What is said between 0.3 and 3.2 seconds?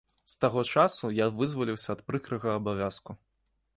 З таго часу я вызваліўся ад прыкрага абавязку.